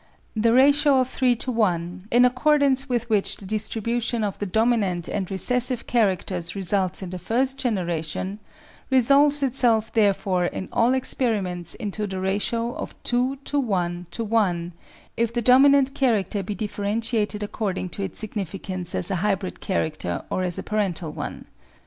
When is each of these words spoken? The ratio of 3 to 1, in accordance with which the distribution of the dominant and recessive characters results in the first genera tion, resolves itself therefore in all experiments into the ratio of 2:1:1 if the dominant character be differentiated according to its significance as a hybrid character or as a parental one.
The 0.35 0.51
ratio 0.51 0.99
of 0.99 1.09
3 1.09 1.35
to 1.35 1.51
1, 1.51 2.07
in 2.09 2.25
accordance 2.25 2.89
with 2.89 3.07
which 3.07 3.37
the 3.37 3.45
distribution 3.45 4.23
of 4.23 4.39
the 4.39 4.47
dominant 4.47 5.07
and 5.07 5.29
recessive 5.29 5.85
characters 5.85 6.55
results 6.55 7.03
in 7.03 7.11
the 7.11 7.19
first 7.19 7.59
genera 7.59 8.01
tion, 8.01 8.39
resolves 8.89 9.43
itself 9.43 9.91
therefore 9.93 10.45
in 10.47 10.69
all 10.73 10.95
experiments 10.95 11.75
into 11.75 12.07
the 12.07 12.19
ratio 12.19 12.73
of 12.77 12.95
2:1:1 13.03 14.71
if 15.17 15.31
the 15.31 15.39
dominant 15.43 15.93
character 15.93 16.41
be 16.41 16.55
differentiated 16.55 17.43
according 17.43 17.89
to 17.89 18.01
its 18.01 18.19
significance 18.19 18.95
as 18.95 19.11
a 19.11 19.17
hybrid 19.17 19.59
character 19.59 20.23
or 20.31 20.41
as 20.41 20.57
a 20.57 20.63
parental 20.63 21.11
one. 21.11 21.45